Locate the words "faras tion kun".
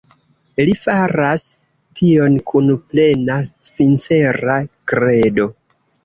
0.83-2.71